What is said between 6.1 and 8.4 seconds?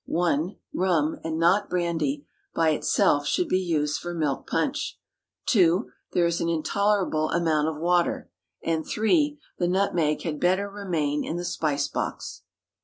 There is an "intolerable amount" of water;